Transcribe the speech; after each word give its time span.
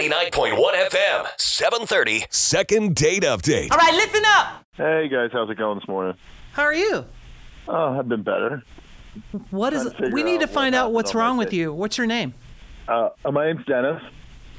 It's 0.00 0.08
the 0.08 0.40
K99.1 0.40 0.88
FM, 0.90 1.26
730. 1.36 2.24
Second 2.30 2.94
date 2.96 3.22
update. 3.22 3.70
All 3.70 3.78
right, 3.78 3.94
listen 3.94 4.22
up. 4.26 4.64
Hey 4.74 5.08
guys, 5.08 5.30
how's 5.32 5.48
it 5.50 5.56
going 5.56 5.78
this 5.78 5.86
morning? 5.88 6.16
How 6.52 6.62
are 6.64 6.74
you? 6.74 7.04
Oh, 7.68 7.98
I've 7.98 8.08
been 8.08 8.22
better. 8.22 8.62
What 9.50 9.72
is? 9.72 9.82
Trying 9.82 9.92
to 9.92 9.96
figure 9.98 10.14
We 10.14 10.22
need 10.22 10.40
to 10.40 10.46
what 10.46 10.54
find 10.54 10.74
out 10.74 10.78
happened 10.78 10.94
what's 10.94 11.10
on 11.14 11.16
my 11.20 11.24
wrong 11.26 11.36
with 11.38 11.50
date. 11.50 11.56
you. 11.58 11.72
What's 11.72 11.96
your 11.98 12.06
name? 12.06 12.34
Uh, 12.88 13.10
uh, 13.24 13.30
my 13.30 13.46
name's 13.46 13.64
Dennis. 13.66 14.02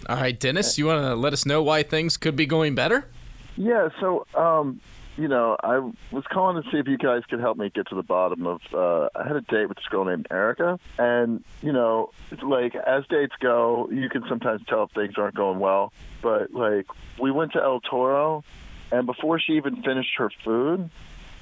All 0.08 0.16
right, 0.16 0.40
Dennis, 0.40 0.78
you 0.78 0.86
want 0.86 1.04
to 1.04 1.16
let 1.16 1.34
us 1.34 1.46
know 1.46 1.62
why 1.62 1.84
things 1.84 2.16
could 2.18 2.36
be 2.36 2.46
going 2.46 2.74
better? 2.76 3.10
Yeah, 3.58 3.90
so 4.00 4.26
um, 4.36 4.80
you 5.18 5.28
know, 5.28 5.56
I 5.64 5.80
was 6.12 6.26
calling 6.30 6.62
to 6.62 6.70
see 6.70 6.78
if 6.78 6.88
you 6.88 6.98
guys 6.98 7.24
could 7.30 7.40
help 7.40 7.58
me 7.58 7.70
get 7.74 7.88
to 7.88 7.96
the 7.96 8.04
bottom 8.04 8.46
of. 8.46 8.62
Uh, 8.74 9.08
I 9.16 9.26
had 9.26 9.36
a 9.36 9.42
date 9.42 9.68
with 9.68 9.78
this 9.78 9.86
girl 9.86 10.06
named 10.06 10.28
Erica, 10.30 10.80
and 10.98 11.44
you 11.62 11.72
know, 11.72 12.12
like 12.44 12.76
as 12.76 13.06
dates 13.08 13.34
go, 13.40 13.90
you 13.92 14.10
can 14.10 14.24
sometimes 14.28 14.62
tell 14.68 14.84
if 14.84 14.92
things 14.92 15.14
aren't 15.18 15.36
going 15.36 15.60
well. 15.60 15.94
But 16.22 16.54
like, 16.54 16.88
we 17.20 17.32
went 17.32 17.54
to 17.54 17.62
El 17.62 17.80
Toro, 17.80 18.44
and 18.92 19.06
before 19.06 19.40
she 19.40 19.54
even 19.54 19.82
finished 19.84 20.12
her 20.18 20.30
food, 20.44 20.90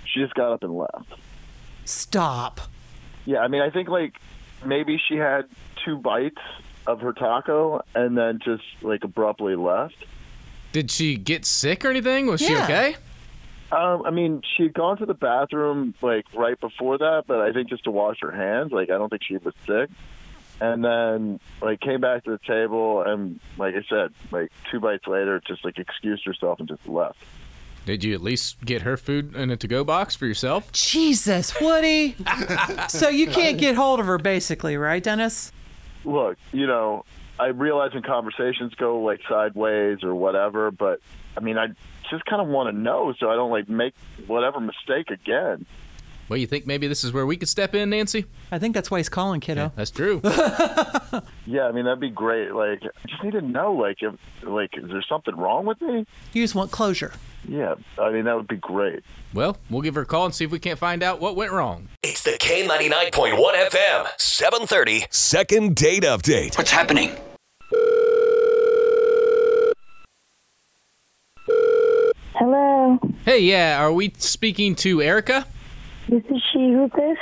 she 0.06 0.20
just 0.20 0.36
got 0.36 0.54
up 0.54 0.64
and 0.64 0.78
left. 0.78 1.14
Stop. 1.86 2.62
Yeah, 3.26 3.40
I 3.40 3.48
mean, 3.48 3.62
I 3.62 3.70
think 3.70 3.90
like 3.90 4.14
maybe 4.66 5.02
she 5.08 5.16
had 5.16 5.46
two 5.84 5.98
bites 5.98 6.42
of 6.86 7.02
her 7.02 7.14
taco 7.14 7.82
and 7.96 8.18
then 8.18 8.40
just 8.44 8.64
like 8.82 9.04
abruptly 9.04 9.56
left. 9.56 9.96
Did 10.74 10.92
she 10.92 11.16
get 11.16 11.46
sick 11.46 11.86
or 11.86 11.90
anything? 11.90 12.28
Was 12.28 12.42
she 12.42 12.56
okay? 12.56 12.96
Um, 13.74 14.04
I 14.06 14.12
mean, 14.12 14.44
she 14.56 14.64
had 14.64 14.74
gone 14.74 14.98
to 14.98 15.06
the 15.08 15.16
bathroom 15.16 15.96
like 16.02 16.26
right 16.36 16.60
before 16.60 17.00
that, 17.00 17.24
but 17.26 17.40
I 17.40 17.52
think 17.52 17.70
just 17.70 17.86
to 17.86 17.92
wash 17.92 18.18
her 18.22 18.32
hands. 18.32 18.72
Like, 18.72 18.92
I 18.92 18.98
don't 19.00 19.10
think 19.10 19.24
she 19.24 19.38
was 19.38 19.54
sick. 19.66 19.90
And 20.62 20.86
then 20.86 21.40
like 21.62 21.80
came 21.80 22.00
back 22.00 22.24
to 22.26 22.32
the 22.32 22.40
table 22.46 23.02
and 23.02 23.40
like 23.58 23.74
I 23.74 23.84
said, 23.90 24.14
like 24.32 24.52
two 24.70 24.80
bites 24.80 25.08
later, 25.08 25.42
just 25.46 25.66
like 25.66 25.80
excused 25.80 26.24
herself 26.26 26.60
and 26.60 26.68
just 26.68 26.88
left. 26.88 27.18
Did 27.86 28.04
you 28.04 28.14
at 28.14 28.22
least 28.22 28.64
get 28.64 28.84
her 28.84 28.96
food 28.96 29.36
in 29.36 29.50
a 29.50 29.58
to-go 29.58 29.84
box 29.84 30.16
for 30.16 30.26
yourself? 30.26 30.72
Jesus, 30.72 31.60
Woody. 31.60 32.16
so 32.88 33.10
you 33.10 33.28
can't 33.28 33.58
get 33.58 33.76
hold 33.76 34.00
of 34.00 34.06
her, 34.06 34.18
basically, 34.18 34.78
right, 34.78 35.04
Dennis? 35.04 35.52
Look, 36.06 36.38
you 36.54 36.66
know, 36.66 37.04
I 37.44 37.48
realize 37.48 37.94
when 37.94 38.04
conversations 38.04 38.74
go 38.76 39.02
like 39.02 39.20
sideways 39.28 40.04
or 40.04 40.16
whatever, 40.16 40.72
but 40.72 41.00
I 41.36 41.42
mean, 41.42 41.58
I 41.58 41.68
just 42.10 42.26
kind 42.26 42.42
of 42.42 42.48
want 42.48 42.74
to 42.74 42.80
know 42.80 43.14
so 43.20 43.30
I 43.30 43.36
don't 43.36 43.52
like 43.52 43.68
make 43.68 43.94
whatever 44.28 44.60
mistake 44.60 45.10
again. 45.10 45.66
Well, 46.30 46.38
you 46.40 46.48
think 46.48 46.66
maybe 46.66 46.88
this 46.88 47.04
is 47.04 47.12
where 47.12 47.26
we 47.26 47.36
could 47.36 47.50
step 47.50 47.76
in, 47.76 47.90
Nancy? 47.90 48.26
I 48.50 48.58
think 48.58 48.74
that's 48.74 48.90
why 48.90 48.98
he's 49.00 49.10
calling, 49.10 49.42
kiddo. 49.42 49.72
That's 49.76 49.92
true. 49.92 50.22
Yeah, 51.46 51.64
I 51.68 51.72
mean 51.74 51.84
that'd 51.86 52.00
be 52.00 52.10
great. 52.10 52.54
Like, 52.54 52.82
I 52.84 53.08
just 53.08 53.22
need 53.24 53.32
to 53.34 53.42
know, 53.42 53.74
like, 53.74 53.98
if 54.02 54.16
like, 54.44 54.72
is 54.78 54.90
there 54.90 55.04
something 55.08 55.36
wrong 55.36 55.66
with 55.66 55.80
me? 55.82 56.06
You 56.32 56.42
just 56.42 56.56
want 56.56 56.72
closure. 56.72 57.12
Yeah, 57.48 57.76
I 58.00 58.12
mean 58.12 58.24
that 58.26 58.36
would 58.36 58.48
be 58.48 58.56
great. 58.56 59.04
well, 59.34 59.58
we'll 59.70 59.82
give 59.82 59.96
her 59.96 60.02
a 60.02 60.06
call 60.06 60.26
and 60.26 60.34
see 60.34 60.46
if 60.46 60.52
we 60.52 60.60
can't 60.60 60.80
find 60.80 61.04
out 61.04 61.20
what 61.20 61.36
went 61.36 61.52
wrong. 61.52 61.90
It's 62.02 62.24
the 62.24 62.32
K99.1 62.40 63.70
FM, 63.70 64.08
seven 64.18 64.66
thirty 64.66 65.06
second 65.12 65.76
date 65.76 66.04
update. 66.04 66.58
What's 66.58 66.72
happening? 66.72 67.12
Hello, 72.44 73.00
Hey, 73.24 73.40
yeah, 73.40 73.82
are 73.82 73.94
we 73.94 74.12
speaking 74.18 74.76
to 74.76 75.02
Erica? 75.02 75.48
this 76.10 76.26
is 76.26 76.44
she. 76.52 76.74
Who's 76.74 76.92
this? 76.92 77.18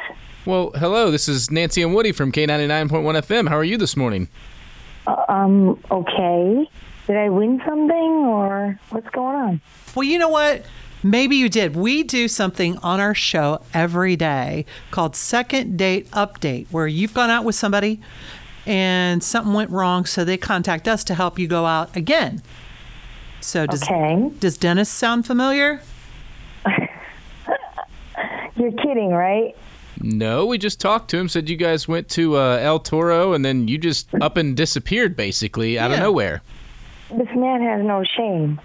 Well, 0.47 0.71
hello, 0.73 1.11
this 1.11 1.29
is 1.29 1.51
Nancy 1.51 1.83
and 1.83 1.93
Woody 1.93 2.11
from 2.11 2.31
K99.1 2.31 2.89
FM. 2.89 3.47
How 3.47 3.55
are 3.55 3.63
you 3.63 3.77
this 3.77 3.95
morning? 3.95 4.29
Uh, 5.05 5.23
um, 5.29 5.79
okay. 5.91 6.67
Did 7.05 7.17
I 7.17 7.29
win 7.29 7.61
something 7.67 8.25
or 8.25 8.79
what's 8.89 9.07
going 9.09 9.35
on? 9.35 9.61
Well, 9.93 10.05
you 10.05 10.17
know 10.17 10.29
what? 10.29 10.65
Maybe 11.03 11.35
you 11.35 11.49
did. 11.49 11.75
We 11.75 12.01
do 12.01 12.27
something 12.27 12.79
on 12.79 12.99
our 12.99 13.13
show 13.13 13.61
every 13.75 14.15
day 14.15 14.65
called 14.89 15.15
Second 15.15 15.77
Date 15.77 16.09
Update, 16.09 16.65
where 16.71 16.87
you've 16.87 17.13
gone 17.13 17.29
out 17.29 17.45
with 17.45 17.53
somebody 17.53 18.01
and 18.65 19.23
something 19.23 19.53
went 19.53 19.69
wrong, 19.69 20.05
so 20.05 20.25
they 20.25 20.37
contact 20.37 20.87
us 20.87 21.03
to 21.03 21.13
help 21.13 21.37
you 21.37 21.47
go 21.47 21.67
out 21.67 21.95
again. 21.95 22.41
So 23.41 23.65
does 23.65 23.83
Okay. 23.83 24.29
does 24.39 24.57
Dennis 24.57 24.89
sound 24.89 25.25
familiar? 25.25 25.81
You're 28.55 28.71
kidding, 28.73 29.09
right? 29.09 29.55
No, 29.99 30.45
we 30.45 30.57
just 30.57 30.79
talked 30.79 31.09
to 31.11 31.17
him, 31.17 31.27
said 31.29 31.49
you 31.49 31.57
guys 31.57 31.87
went 31.87 32.09
to 32.09 32.37
uh, 32.37 32.57
El 32.61 32.79
Toro, 32.79 33.33
and 33.33 33.43
then 33.45 33.67
you 33.67 33.77
just 33.77 34.07
up 34.15 34.37
and 34.37 34.55
disappeared, 34.57 35.15
basically, 35.15 35.77
out 35.77 35.91
of 35.91 35.99
nowhere. 35.99 36.41
This 37.09 37.27
man 37.35 37.61
has 37.61 37.83
no 37.85 38.03
shame. 38.03 38.59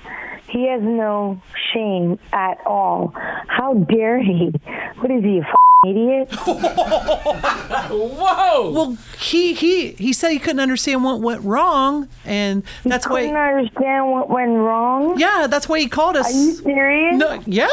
He 0.49 0.69
has 0.69 0.81
no 0.83 1.41
shame 1.75 2.19
at 2.33 2.59
all. 2.65 3.13
How 3.49 3.75
dare 3.75 4.23
he? 4.23 4.53
What 4.99 5.11
is 5.11 5.23
he, 5.25 5.39
a 5.39 5.43
f- 5.43 5.55
idiot? 5.85 6.29
Whoa! 7.91 8.71
Well, 8.73 8.97
he 9.19 9.55
he 9.55 9.93
he 9.93 10.13
said 10.13 10.31
he 10.31 10.39
couldn't 10.39 10.61
understand 10.61 11.05
what 11.05 11.21
went 11.21 11.43
wrong, 11.45 12.09
and 12.25 12.63
that's 12.85 13.09
why. 13.09 13.23
He 13.23 13.27
couldn't 13.29 13.41
understand 13.41 14.11
what 14.11 14.29
went 14.31 14.53
wrong. 14.53 15.19
Yeah, 15.19 15.47
that's 15.49 15.69
why 15.69 15.81
he 15.81 15.89
called 15.89 16.17
us. 16.17 16.33
Are 16.33 16.37
you 16.37 16.53
serious? 16.55 17.17
No, 17.17 17.41
yeah. 17.47 17.69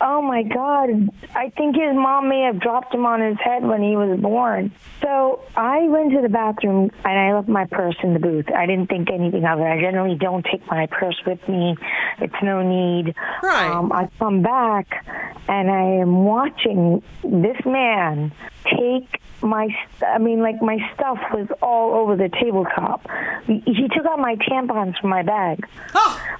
Oh 0.00 0.22
my 0.22 0.42
God. 0.44 1.10
I 1.34 1.50
think 1.50 1.76
his 1.76 1.94
mom 1.94 2.28
may 2.28 2.42
have 2.42 2.60
dropped 2.60 2.94
him 2.94 3.04
on 3.04 3.20
his 3.20 3.36
head 3.38 3.64
when 3.64 3.82
he 3.82 3.96
was 3.96 4.18
born. 4.20 4.70
So 5.02 5.40
I 5.56 5.88
went 5.88 6.12
to 6.12 6.22
the 6.22 6.28
bathroom 6.28 6.90
and 7.04 7.18
I 7.18 7.34
left 7.34 7.48
my 7.48 7.64
purse 7.64 7.96
in 8.02 8.14
the 8.14 8.20
booth. 8.20 8.46
I 8.54 8.66
didn't 8.66 8.88
think 8.88 9.10
anything 9.10 9.44
of 9.44 9.58
it. 9.58 9.64
I 9.64 9.80
generally 9.80 10.16
don't 10.16 10.44
take 10.44 10.64
my 10.68 10.86
purse 10.86 11.20
with 11.26 11.46
me. 11.48 11.76
It's 12.20 12.42
no 12.42 12.62
need. 12.62 13.14
Right. 13.42 13.70
Um, 13.70 13.92
I 13.92 14.08
come 14.18 14.42
back 14.42 15.04
and 15.48 15.70
I 15.70 16.00
am 16.00 16.24
watching 16.24 17.02
this 17.24 17.56
man 17.64 18.32
take 18.64 19.20
my, 19.42 19.68
I 20.06 20.18
mean, 20.18 20.40
like 20.40 20.60
my 20.60 20.78
stuff 20.94 21.18
was 21.32 21.48
all 21.62 21.94
over 21.94 22.16
the 22.16 22.28
tabletop. 22.28 23.06
He 23.46 23.62
he 23.64 23.88
took 23.88 24.04
out 24.06 24.18
my 24.18 24.36
tampons 24.36 24.98
from 25.00 25.10
my 25.10 25.22
bag 25.22 25.64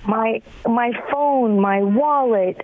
my 0.09 0.43
my 0.67 0.93
phone, 1.13 1.61
my 1.61 1.83
wallet. 1.83 2.61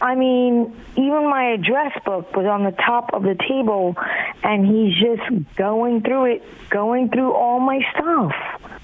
I 0.00 0.14
mean, 0.14 0.74
even 0.96 1.28
my 1.28 1.52
address 1.52 1.92
book 2.04 2.34
was 2.34 2.46
on 2.46 2.64
the 2.64 2.70
top 2.70 3.10
of 3.12 3.22
the 3.22 3.36
table, 3.48 3.96
and 4.42 4.64
he's 4.64 4.94
just 4.94 5.54
going 5.56 6.02
through 6.02 6.36
it, 6.36 6.70
going 6.70 7.10
through 7.10 7.32
all 7.32 7.60
my 7.60 7.80
stuff. 7.94 8.32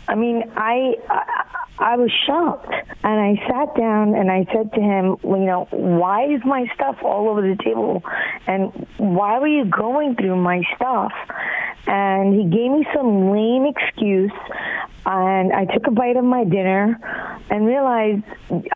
I 0.09 0.17
mean, 0.17 0.43
I, 0.57 0.97
I 1.09 1.45
I 1.79 1.97
was 1.97 2.11
shocked, 2.27 2.73
and 3.03 3.21
I 3.21 3.35
sat 3.49 3.77
down 3.77 4.15
and 4.15 4.31
I 4.31 4.47
said 4.53 4.73
to 4.75 4.81
him, 4.81 5.17
well, 5.23 5.41
you 5.41 5.47
know, 5.47 5.69
why 5.71 6.27
is 6.27 6.41
my 6.45 6.67
stuff 6.75 6.99
all 7.03 7.29
over 7.29 7.43
the 7.43 7.57
table, 7.63 8.03
and 8.47 8.87
why 8.99 9.39
were 9.39 9.49
you 9.49 9.65
going 9.65 10.17
through 10.17 10.37
my 10.37 10.63
stuff? 10.77 11.13
And 11.87 12.35
he 12.35 12.45
gave 12.45 12.71
me 12.71 12.87
some 12.95 13.31
lame 13.31 13.67
excuse, 13.67 14.33
and 15.07 15.53
I 15.53 15.67
took 15.67 15.87
a 15.87 15.91
bite 15.91 16.17
of 16.17 16.25
my 16.25 16.45
dinner, 16.45 16.99
and 17.51 17.67
realized 17.67 18.23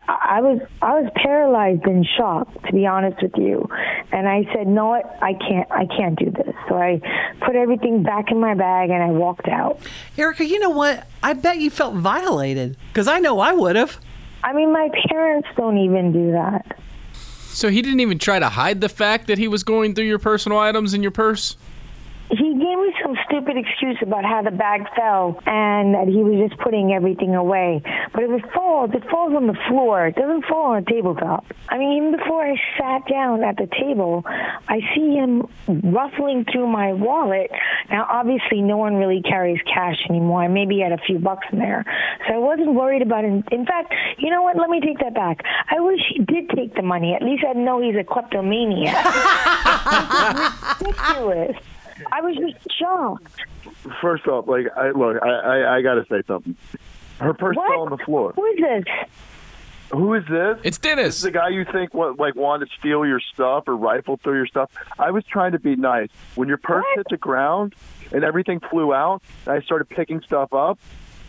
I 0.07 0.41
was 0.41 0.61
I 0.81 0.99
was 0.99 1.11
paralyzed 1.15 1.85
in 1.85 2.05
shock, 2.17 2.51
to 2.65 2.73
be 2.73 2.85
honest 2.85 3.21
with 3.21 3.35
you. 3.35 3.67
And 4.11 4.27
I 4.27 4.43
said, 4.53 4.67
"No. 4.67 4.93
I 4.93 5.33
can't. 5.33 5.71
I 5.71 5.85
can't 5.85 6.17
do 6.17 6.31
this." 6.31 6.53
So 6.67 6.75
I 6.75 7.01
put 7.45 7.55
everything 7.55 8.03
back 8.03 8.31
in 8.31 8.39
my 8.39 8.53
bag 8.53 8.89
and 8.89 9.01
I 9.01 9.07
walked 9.07 9.47
out. 9.47 9.79
Erica, 10.17 10.45
you 10.45 10.59
know 10.59 10.69
what? 10.69 11.07
I 11.23 11.33
bet 11.33 11.57
you 11.57 11.69
felt 11.69 11.95
violated 11.95 12.77
because 12.89 13.07
I 13.07 13.19
know 13.19 13.39
I 13.39 13.53
would 13.53 13.75
have. 13.75 13.99
I 14.43 14.53
mean, 14.53 14.71
my 14.71 14.89
parents 15.09 15.47
don't 15.57 15.77
even 15.77 16.13
do 16.13 16.31
that. 16.31 16.77
So 17.59 17.69
he 17.69 17.81
didn't 17.81 17.99
even 17.99 18.19
try 18.19 18.39
to 18.39 18.47
hide 18.47 18.79
the 18.79 18.87
fact 18.87 19.27
that 19.27 19.37
he 19.37 19.47
was 19.47 19.63
going 19.63 19.93
through 19.95 20.05
your 20.05 20.19
personal 20.19 20.59
items 20.59 20.93
in 20.93 21.01
your 21.01 21.11
purse? 21.11 21.57
He 22.29 22.53
gave 22.53 22.77
me 22.77 22.93
some 23.01 23.15
stupid 23.25 23.57
excuse 23.57 23.97
about 24.03 24.23
how 24.23 24.43
the 24.43 24.51
bag 24.51 24.83
fell 24.95 25.41
and 25.47 25.95
that 25.95 26.07
he 26.07 26.21
was 26.21 26.47
just 26.47 26.61
putting 26.61 26.93
everything 26.93 27.33
away. 27.33 27.81
But 28.13 28.23
if 28.23 28.43
it 28.43 28.51
falls, 28.53 28.91
it 28.93 29.03
falls 29.09 29.33
on 29.33 29.47
the 29.47 29.57
floor. 29.67 30.05
It 30.07 30.15
doesn't 30.15 30.45
fall 30.45 30.73
on 30.73 30.83
a 30.83 30.85
tabletop. 30.85 31.45
I 31.69 31.79
mean, 31.79 31.97
even 31.97 32.11
before 32.17 32.45
I 32.45 32.55
sat 32.77 33.07
down 33.09 33.43
at 33.43 33.57
the 33.57 33.65
table, 33.65 34.23
I 34.27 34.79
see 34.93 35.15
him 35.15 35.47
ruffling 35.67 36.45
through 36.51 36.67
my 36.67 36.93
wallet. 36.93 37.49
Now, 37.89 38.05
obviously, 38.07 38.61
no 38.61 38.77
one 38.77 38.95
really 38.95 39.23
carries 39.23 39.59
cash 39.63 39.97
anymore. 40.07 40.43
I 40.43 40.47
maybe 40.49 40.79
had 40.79 40.91
a 40.91 40.99
few 40.99 41.17
bucks 41.17 41.47
in 41.51 41.57
there, 41.57 41.83
so 42.27 42.35
I 42.35 42.37
wasn't 42.37 42.75
worried 42.75 43.01
about 43.01 43.25
it. 43.25 43.43
In 43.51 43.65
fact, 43.65 43.93
you 44.19 44.29
know 44.29 44.43
what? 44.43 44.55
Let 44.55 44.69
me 44.69 44.81
take 44.81 44.99
that 44.99 45.15
back. 45.15 45.41
I 45.69 45.79
wish 45.79 46.01
he 46.13 46.23
did 46.23 46.49
take 46.51 46.75
the 46.75 46.83
money. 46.83 47.15
At 47.15 47.23
least 47.23 47.43
I'd 47.43 47.57
know 47.57 47.81
he's 47.81 47.95
a 47.95 48.03
kleptomaniac. 48.03 48.93
ridiculous. 50.79 51.57
I 52.11 52.21
was 52.21 52.35
just 52.35 52.77
shocked. 52.77 53.31
First 54.01 54.27
off, 54.27 54.47
like, 54.47 54.67
I 54.75 54.91
look, 54.91 55.21
I, 55.23 55.29
I, 55.29 55.77
I 55.77 55.81
got 55.81 55.95
to 55.95 56.05
say 56.09 56.21
something. 56.27 56.55
Her 57.19 57.33
purse 57.33 57.55
What? 57.57 57.69
fell 57.71 57.81
on 57.81 57.89
the 57.89 57.97
floor. 57.97 58.33
Who 58.35 58.45
is 58.45 58.57
this? 58.59 58.83
Who 59.91 60.13
is 60.13 60.23
this? 60.29 60.57
It's 60.63 60.77
This 60.77 60.77
Dennis. 60.77 61.15
is 61.17 61.21
the 61.23 61.31
guy 61.31 61.49
you 61.49 61.65
think 61.65 61.93
what, 61.93 62.19
like 62.19 62.35
wanted 62.35 62.69
to 62.69 62.71
steal 62.77 63.05
your 63.05 63.19
stuff 63.19 63.63
or 63.67 63.75
rifle 63.75 64.17
through 64.23 64.35
your 64.37 64.45
stuff. 64.47 64.69
I 64.99 65.09
was 65.11 65.23
trying 65.25 65.53
to 65.53 65.59
be 65.59 65.75
nice. 65.75 66.09
When 66.35 66.47
your 66.47 66.57
purse 66.57 66.85
What? 66.95 66.97
hit 66.99 67.07
the 67.09 67.17
ground 67.17 67.73
and 68.11 68.23
everything 68.23 68.59
flew 68.59 68.93
out, 68.93 69.21
and 69.45 69.55
I 69.55 69.61
started 69.61 69.89
picking 69.89 70.21
stuff 70.21 70.53
up. 70.53 70.79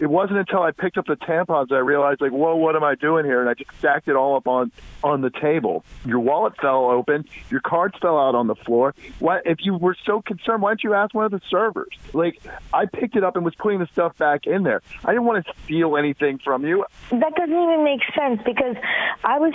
It 0.00 0.08
wasn't 0.08 0.38
until 0.38 0.62
I 0.62 0.70
picked 0.70 0.96
up 0.96 1.06
the 1.06 1.16
tampons 1.16 1.68
that 1.68 1.74
I 1.74 1.78
realized, 1.78 2.20
like, 2.20 2.32
whoa, 2.32 2.56
what 2.56 2.74
am 2.74 2.82
I 2.82 2.94
doing 2.94 3.26
here? 3.26 3.40
And 3.40 3.50
I 3.50 3.54
just 3.54 3.70
stacked 3.78 4.08
it 4.08 4.16
all 4.16 4.36
up 4.36 4.48
on 4.48 4.72
on 5.04 5.20
the 5.20 5.30
table. 5.30 5.84
Your 6.04 6.20
wallet 6.20 6.54
fell 6.60 6.90
open. 6.90 7.26
Your 7.50 7.60
cards 7.60 7.94
fell 8.00 8.18
out 8.18 8.34
on 8.34 8.46
the 8.46 8.54
floor. 8.54 8.94
Why? 9.18 9.40
If 9.44 9.58
you 9.60 9.74
were 9.74 9.96
so 10.06 10.22
concerned, 10.22 10.62
why 10.62 10.72
didn't 10.72 10.84
you 10.84 10.94
ask 10.94 11.14
one 11.14 11.26
of 11.26 11.30
the 11.30 11.40
servers? 11.50 11.90
Like, 12.12 12.40
I 12.72 12.86
picked 12.86 13.16
it 13.16 13.24
up 13.24 13.36
and 13.36 13.44
was 13.44 13.54
putting 13.54 13.78
the 13.78 13.88
stuff 13.92 14.16
back 14.16 14.46
in 14.46 14.62
there. 14.62 14.82
I 15.04 15.12
didn't 15.12 15.24
want 15.24 15.44
to 15.44 15.52
steal 15.64 15.96
anything 15.96 16.38
from 16.42 16.64
you. 16.64 16.84
That 17.10 17.34
doesn't 17.34 17.50
even 17.50 17.84
make 17.84 18.00
sense 18.18 18.40
because 18.44 18.76
I 19.24 19.38
was 19.38 19.52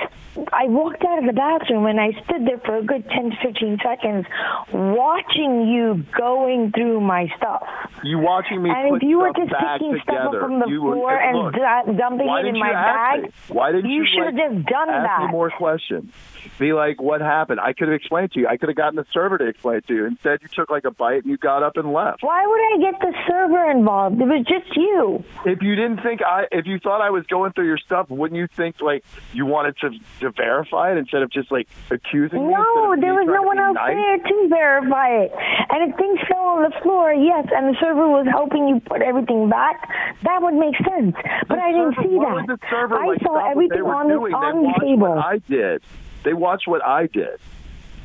I 0.53 0.67
walked 0.67 1.03
out 1.03 1.19
of 1.19 1.25
the 1.25 1.33
bathroom 1.33 1.85
and 1.85 1.99
I 1.99 2.11
stood 2.25 2.45
there 2.45 2.59
for 2.59 2.77
a 2.77 2.83
good 2.83 3.07
10 3.09 3.31
to 3.31 3.35
15 3.41 3.79
seconds 3.83 4.25
watching 4.71 5.67
you 5.67 6.05
going 6.17 6.71
through 6.71 7.01
my 7.01 7.27
stuff. 7.37 7.63
You 8.03 8.19
watching 8.19 8.61
me 8.61 8.69
And 8.69 8.97
if 8.97 9.03
you 9.03 9.19
were 9.19 9.31
just 9.35 9.51
back 9.51 9.79
picking 9.79 9.97
stuff 10.03 10.31
together. 10.31 10.34
From 10.39 10.59
the 10.59 10.67
you 10.67 10.81
floor 10.81 11.17
hey, 11.17 11.29
and 11.29 11.37
look, 11.37 11.53
du- 11.53 11.97
dumping 11.97 12.27
it 12.27 12.45
in 12.47 12.59
my 12.59 12.71
bag, 12.71 13.23
me? 13.23 13.29
Why 13.49 13.71
didn't 13.71 13.89
you 13.89 14.03
you, 14.03 14.07
should 14.07 14.25
have 14.25 14.35
like, 14.35 14.63
just 14.63 14.67
done 14.67 14.89
ask 14.89 15.07
that. 15.07 15.25
me 15.25 15.31
more 15.31 15.49
questions? 15.49 16.11
Be 16.59 16.73
like, 16.73 17.01
what 17.01 17.21
happened? 17.21 17.59
I 17.59 17.73
could 17.73 17.87
have 17.87 17.95
explained 17.95 18.31
to 18.33 18.41
you. 18.41 18.47
I 18.47 18.57
could 18.57 18.69
have 18.69 18.77
gotten 18.77 18.95
the 18.95 19.05
server 19.11 19.37
to 19.37 19.47
explain 19.47 19.81
to 19.87 19.93
you. 19.93 20.05
Instead, 20.05 20.39
you 20.41 20.47
took 20.47 20.69
like 20.69 20.85
a 20.85 20.91
bite 20.91 21.23
and 21.23 21.25
you 21.25 21.37
got 21.37 21.63
up 21.63 21.75
and 21.75 21.91
left. 21.91 22.23
Why 22.23 22.45
would 22.45 22.87
I 22.87 22.91
get 22.91 23.01
the 23.01 23.13
server 23.27 23.71
involved? 23.71 24.21
It 24.21 24.25
was 24.25 24.45
just 24.45 24.75
you. 24.75 25.23
If 25.45 25.61
you 25.61 25.75
didn't 25.75 26.01
think 26.01 26.21
I, 26.21 26.45
if 26.51 26.65
you 26.65 26.79
thought 26.79 27.01
I 27.01 27.09
was 27.09 27.25
going 27.27 27.53
through 27.53 27.67
your 27.67 27.77
stuff, 27.77 28.09
wouldn't 28.09 28.37
you 28.37 28.47
think 28.47 28.81
like 28.81 29.03
you 29.33 29.45
wanted 29.45 29.77
to 29.79 29.89
to 30.21 30.31
verify 30.31 30.91
it 30.91 30.97
instead 30.97 31.21
of 31.21 31.31
just 31.31 31.51
like 31.51 31.67
accusing 31.91 32.47
me? 32.47 32.53
No, 32.53 32.95
there 32.99 33.13
was 33.13 33.27
no 33.27 33.41
one 33.41 33.59
else 33.59 33.75
nice? 33.75 33.95
there 33.95 34.17
to 34.17 34.47
verify 34.49 35.09
it. 35.25 35.31
And 35.69 35.91
if 35.91 35.97
things 35.97 36.19
fell 36.27 36.55
on 36.55 36.63
the 36.63 36.73
floor, 36.81 37.13
yes, 37.13 37.47
and 37.51 37.73
the 37.73 37.77
server 37.81 38.07
was 38.07 38.27
helping 38.29 38.67
you 38.67 38.79
put 38.79 39.01
everything 39.01 39.49
back, 39.49 39.89
that 40.25 40.41
would 40.41 40.53
make 40.55 40.75
sense. 40.77 41.15
But 41.47 41.55
The 41.55 41.61
I 41.61 41.71
didn't 41.71 41.95
server- 41.95 42.07
see 42.09 42.17
that. 42.19 42.45
the 42.47 42.57
I 42.97 43.07
like, 43.07 43.21
saw 43.23 43.49
everything 43.51 43.81
on 43.81 44.07
the 44.07 44.13
doing. 44.15 44.33
on 44.33 44.63
they 44.63 44.67
the 44.73 44.79
table. 44.85 45.13
I 45.13 45.37
did. 45.49 45.81
They 46.23 46.33
watched 46.33 46.67
what 46.67 46.83
I 46.85 47.07
did. 47.07 47.39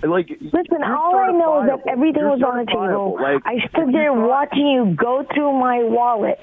Like, 0.02 0.28
Listen, 0.40 0.82
all 0.82 1.14
I 1.16 1.30
know 1.32 1.60
is 1.62 1.68
that 1.68 1.86
everything 1.92 2.22
You're 2.22 2.30
was 2.36 2.42
on 2.42 2.64
the 2.64 2.66
table. 2.66 3.18
Like, 3.20 3.42
I 3.44 3.66
stood 3.68 3.92
there 3.92 4.12
watching 4.14 4.66
you 4.68 4.94
go 4.96 5.26
through 5.34 5.52
my 5.60 5.82
wallet. 5.84 6.40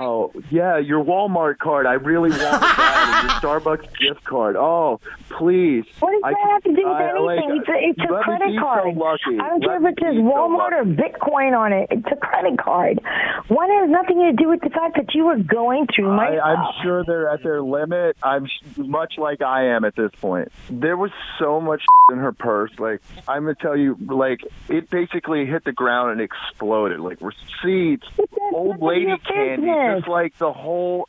Oh 0.00 0.32
yeah, 0.50 0.78
your 0.78 1.04
Walmart 1.04 1.58
card. 1.58 1.86
I 1.86 1.94
really 1.94 2.30
wanted 2.30 2.40
that. 2.40 3.40
your 3.42 3.50
Starbucks 3.60 3.98
gift 3.98 4.24
card. 4.24 4.56
Oh, 4.56 5.00
please. 5.28 5.84
What 6.00 6.12
does 6.12 6.22
I 6.24 6.30
that 6.32 6.50
have 6.50 6.62
to 6.64 6.70
do 6.70 6.76
with 6.76 6.86
I- 6.86 7.10
anything? 7.10 7.24
like, 7.26 7.60
it's 7.60 7.68
a, 7.68 8.02
it's 8.02 8.10
a 8.10 8.22
credit 8.22 8.54
so 8.54 8.60
card. 8.60 8.96
lucky. 8.96 9.38
I 9.40 9.48
don't 9.48 9.62
care 9.62 9.76
if 9.76 9.92
it 9.92 9.98
says 10.02 10.14
be 10.14 10.20
so 10.22 10.24
Walmart 10.24 10.72
or. 10.72 10.84
Bitcoin 10.84 11.56
on 11.58 11.72
it. 11.72 11.88
It's 11.90 12.06
a 12.10 12.16
credit 12.16 12.58
card. 12.58 13.00
One 13.48 13.68
has 13.70 13.90
nothing 13.90 14.18
to 14.20 14.32
do 14.32 14.48
with 14.48 14.60
the 14.62 14.70
fact 14.70 14.96
that 14.96 15.14
you 15.14 15.24
were 15.24 15.36
going 15.38 15.86
through 15.94 16.14
my 16.16 16.36
I, 16.36 16.52
I'm 16.54 16.72
sure 16.82 17.04
they're 17.04 17.28
at 17.28 17.42
their 17.42 17.60
limit. 17.62 18.16
I'm 18.22 18.46
sh- 18.46 18.78
much 18.78 19.14
like 19.18 19.42
I 19.42 19.66
am 19.74 19.84
at 19.84 19.96
this 19.96 20.10
point. 20.20 20.50
There 20.70 20.96
was 20.96 21.10
so 21.38 21.60
much 21.60 21.82
in 22.10 22.18
her 22.18 22.32
purse. 22.32 22.70
Like 22.78 23.02
I'm 23.28 23.42
gonna 23.42 23.54
tell 23.54 23.76
you, 23.76 23.96
like 24.00 24.40
it 24.68 24.88
basically 24.90 25.46
hit 25.46 25.64
the 25.64 25.72
ground 25.72 26.12
and 26.12 26.20
exploded. 26.20 27.00
Like 27.00 27.18
receipts, 27.20 28.06
old 28.52 28.80
lady 28.80 29.16
candy. 29.26 29.66
Just 29.98 30.08
like 30.08 30.36
the 30.38 30.52
whole. 30.52 31.08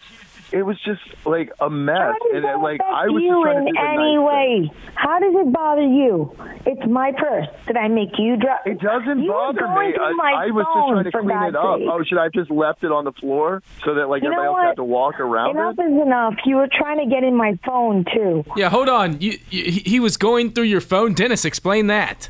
It 0.54 0.64
was 0.66 0.78
just 0.84 1.00
like 1.26 1.50
a 1.62 1.70
mess, 1.70 1.96
How 1.98 2.12
does 2.12 2.32
and 2.36 2.44
it, 2.44 2.58
like 2.58 2.82
I 2.82 3.08
was 3.08 3.24
you 3.24 3.30
just 3.32 3.42
trying 3.42 3.58
in 3.60 3.64
to 3.68 3.72
do 3.72 3.74
the 3.74 3.88
any 3.88 4.16
nice 4.18 4.28
way? 4.28 4.70
thing. 4.70 4.92
How 4.96 5.18
does 5.18 5.34
it 5.34 5.54
bother 5.54 5.82
you? 5.82 6.36
It's 6.66 6.86
my 6.92 7.14
purse. 7.18 7.48
Did 7.68 7.78
I 7.78 7.88
make 7.88 8.10
you 8.20 8.36
drop? 8.36 8.68
It 8.68 8.82
doesn't 8.82 9.24
you 9.24 9.32
bother 9.32 9.62
me. 9.66 9.96
I, 9.96 10.48
I 10.48 10.52
was 10.52 10.66
just 10.68 10.88
trying 10.92 11.04
to 11.06 11.12
for 11.12 11.22
clean 11.22 11.44
it 11.44 11.56
up. 11.56 11.80
sake. 11.80 11.88
Oh, 11.90 12.04
should 12.04 12.18
I 12.18 12.24
have 12.24 12.34
just 12.34 12.52
left 12.52 12.84
it 12.84 12.92
on 12.92 13.06
the 13.06 13.14
floor 13.14 13.64
so 13.86 13.94
that 13.96 14.10
like 14.10 14.24
You 14.24 14.28
everybody 14.28 14.48
else 14.48 14.54
what? 14.56 14.66
had 14.68 14.76
to 14.76 14.84
walk 14.84 15.22
around 15.22 15.52
Enough 15.52 15.76
it? 15.80 15.84
is 15.84 16.02
enough. 16.02 16.34
You 16.46 16.58
were 16.58 16.68
trying 16.70 16.98
to 17.00 17.06
get 17.10 17.24
in 17.24 17.34
my 17.38 17.58
phone 17.66 18.04
too. 18.14 18.44
Yeah, 18.58 18.68
hold 18.68 18.90
on. 18.90 19.22
You, 19.22 19.38
you, 19.50 19.64
he- 19.72 19.90
he 19.92 20.00
was 20.02 20.18
going 20.18 20.52
through 20.52 20.66
your 20.66 20.82
phone. 20.82 21.14
Dennis, 21.14 21.46
explain 21.46 21.88
that. 21.88 22.28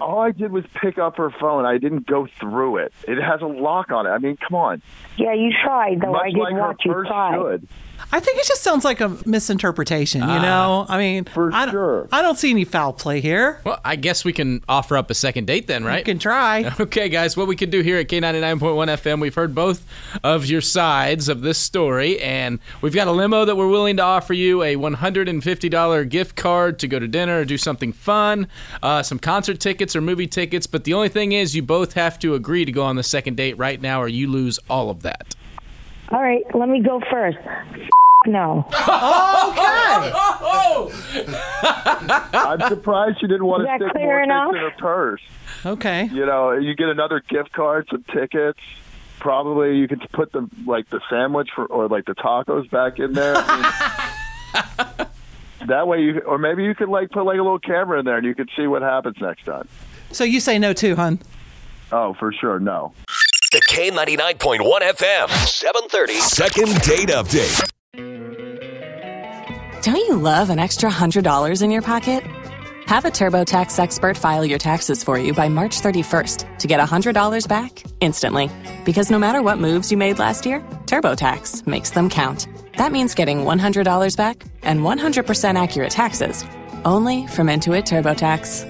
All 0.00 0.20
I 0.20 0.30
did 0.30 0.52
was 0.52 0.64
pick 0.74 0.98
up 0.98 1.16
her 1.16 1.30
phone. 1.30 1.64
I 1.64 1.78
didn't 1.78 2.06
go 2.06 2.26
through 2.38 2.78
it. 2.78 2.92
It 3.06 3.20
has 3.20 3.42
a 3.42 3.46
lock 3.46 3.90
on 3.90 4.06
it. 4.06 4.10
I 4.10 4.18
mean, 4.18 4.36
come 4.36 4.56
on. 4.56 4.82
Yeah, 5.16 5.34
you 5.34 5.50
tried 5.64 6.00
though. 6.00 6.12
Much 6.12 6.22
I 6.26 6.30
did 6.30 6.38
like 6.38 6.54
her 6.54 6.60
watch 6.60 6.82
you 6.84 6.92
purse 6.92 7.08
try. 7.08 7.36
should. 7.36 7.68
I 8.12 8.20
think 8.20 8.38
it 8.38 8.46
just 8.46 8.62
sounds 8.62 8.84
like 8.84 9.00
a 9.00 9.16
misinterpretation, 9.26 10.22
you 10.22 10.26
know? 10.26 10.86
I 10.88 10.98
mean, 10.98 11.24
For 11.24 11.52
I 11.52 11.66
don't, 11.66 11.72
sure. 11.72 12.08
I 12.10 12.22
don't 12.22 12.38
see 12.38 12.50
any 12.50 12.64
foul 12.64 12.92
play 12.92 13.20
here. 13.20 13.60
Well, 13.64 13.80
I 13.84 13.96
guess 13.96 14.24
we 14.24 14.32
can 14.32 14.62
offer 14.68 14.96
up 14.96 15.10
a 15.10 15.14
second 15.14 15.46
date 15.46 15.66
then, 15.66 15.84
right? 15.84 16.04
can 16.04 16.18
try. 16.18 16.70
Okay, 16.80 17.08
guys, 17.08 17.36
what 17.36 17.46
we 17.46 17.56
can 17.56 17.68
do 17.70 17.82
here 17.82 17.98
at 17.98 18.08
K99.1 18.08 18.58
FM, 18.58 19.20
we've 19.20 19.34
heard 19.34 19.54
both 19.54 19.84
of 20.24 20.46
your 20.46 20.60
sides 20.60 21.28
of 21.28 21.42
this 21.42 21.58
story, 21.58 22.18
and 22.20 22.58
we've 22.80 22.94
got 22.94 23.06
a 23.06 23.12
limo 23.12 23.44
that 23.44 23.54
we're 23.56 23.68
willing 23.68 23.96
to 23.98 24.02
offer 24.02 24.32
you 24.32 24.62
a 24.62 24.76
$150 24.76 26.08
gift 26.08 26.36
card 26.36 26.78
to 26.80 26.88
go 26.88 26.98
to 26.98 27.06
dinner 27.06 27.40
or 27.40 27.44
do 27.44 27.58
something 27.58 27.92
fun, 27.92 28.48
uh, 28.82 29.02
some 29.02 29.18
concert 29.18 29.60
tickets 29.60 29.94
or 29.94 30.00
movie 30.00 30.26
tickets. 30.26 30.66
But 30.66 30.84
the 30.84 30.94
only 30.94 31.08
thing 31.08 31.32
is, 31.32 31.54
you 31.54 31.62
both 31.62 31.92
have 31.94 32.18
to 32.20 32.34
agree 32.34 32.64
to 32.64 32.72
go 32.72 32.82
on 32.82 32.96
the 32.96 33.02
second 33.02 33.36
date 33.36 33.58
right 33.58 33.80
now, 33.80 34.00
or 34.00 34.08
you 34.08 34.26
lose 34.28 34.58
all 34.68 34.90
of 34.90 35.02
that. 35.02 35.34
All 36.10 36.20
right, 36.20 36.42
let 36.54 36.68
me 36.68 36.82
go 36.82 37.00
first. 37.10 37.38
No. 38.26 38.66
Okay. 38.68 40.12
I'm 42.32 42.60
surprised 42.68 43.20
she 43.20 43.26
didn't 43.26 43.46
want 43.46 43.62
to 43.62 43.66
that 43.66 43.80
stick 43.80 43.92
clear 43.92 44.06
more 44.06 44.22
enough? 44.22 44.52
things 44.52 44.62
in 44.64 44.70
her 44.70 44.76
purse. 44.78 45.22
Okay. 45.64 46.04
You 46.12 46.26
know, 46.26 46.52
you 46.52 46.74
get 46.74 46.88
another 46.88 47.20
gift 47.20 47.52
card, 47.52 47.88
some 47.90 48.04
tickets. 48.12 48.58
Probably 49.20 49.76
you 49.76 49.88
could 49.88 50.06
put 50.12 50.32
the 50.32 50.48
like 50.66 50.90
the 50.90 51.00
sandwich 51.08 51.48
for, 51.54 51.66
or 51.66 51.88
like 51.88 52.06
the 52.06 52.14
tacos 52.14 52.70
back 52.70 52.98
in 52.98 53.12
there. 53.12 53.34
I 53.36 54.94
mean, 55.60 55.68
that 55.68 55.86
way 55.86 56.00
you, 56.00 56.20
or 56.20 56.38
maybe 56.38 56.64
you 56.64 56.74
could 56.74 56.88
like 56.88 57.10
put 57.10 57.24
like 57.24 57.38
a 57.38 57.42
little 57.42 57.58
camera 57.58 57.98
in 58.00 58.04
there 58.04 58.16
and 58.16 58.26
you 58.26 58.34
could 58.34 58.50
see 58.56 58.66
what 58.66 58.82
happens 58.82 59.16
next 59.20 59.44
time. 59.44 59.68
So 60.10 60.24
you 60.24 60.40
say 60.40 60.58
no 60.58 60.72
too, 60.72 60.96
hun? 60.96 61.20
Oh, 61.92 62.14
for 62.14 62.32
sure, 62.32 62.58
no. 62.60 62.92
The 63.52 63.60
K99.1 63.68 64.60
FM, 64.60 65.28
730. 65.28 66.20
Second 66.20 66.68
date 66.82 67.08
update. 67.08 67.68
Don't 69.82 69.96
you 69.96 70.14
love 70.14 70.50
an 70.50 70.60
extra 70.60 70.88
$100 70.88 71.60
in 71.60 71.72
your 71.72 71.82
pocket? 71.82 72.22
Have 72.86 73.06
a 73.06 73.10
TurboTax 73.10 73.76
expert 73.80 74.16
file 74.16 74.44
your 74.44 74.60
taxes 74.60 75.02
for 75.02 75.18
you 75.18 75.34
by 75.34 75.48
March 75.48 75.80
31st 75.80 76.58
to 76.58 76.68
get 76.68 76.78
$100 76.78 77.48
back 77.48 77.82
instantly. 77.98 78.48
Because 78.84 79.10
no 79.10 79.18
matter 79.18 79.42
what 79.42 79.58
moves 79.58 79.90
you 79.90 79.98
made 79.98 80.20
last 80.20 80.46
year, 80.46 80.60
TurboTax 80.86 81.66
makes 81.66 81.90
them 81.90 82.08
count. 82.08 82.46
That 82.76 82.92
means 82.92 83.16
getting 83.16 83.38
$100 83.38 84.16
back 84.16 84.44
and 84.62 84.82
100% 84.82 85.60
accurate 85.60 85.90
taxes 85.90 86.44
only 86.84 87.26
from 87.26 87.48
Intuit 87.48 87.82
TurboTax. 87.82 88.69